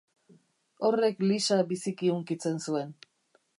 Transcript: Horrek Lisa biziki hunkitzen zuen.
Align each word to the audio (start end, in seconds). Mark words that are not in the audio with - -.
Horrek 0.87 1.21
Lisa 1.27 1.59
biziki 1.73 2.11
hunkitzen 2.17 2.59
zuen. 2.69 2.93